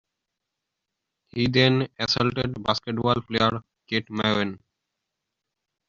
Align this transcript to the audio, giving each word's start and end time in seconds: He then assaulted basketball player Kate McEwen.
He 1.27 1.47
then 1.47 1.87
assaulted 1.99 2.63
basketball 2.63 3.21
player 3.21 3.61
Kate 3.87 4.07
McEwen. 4.07 4.57